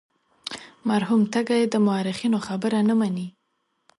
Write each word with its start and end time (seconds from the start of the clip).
مرحوم 0.89 1.21
تږی 1.33 1.61
د 1.73 1.75
مورخینو 1.87 2.39
خبره 2.47 2.79
نه 2.89 2.93
مني. 2.99 3.27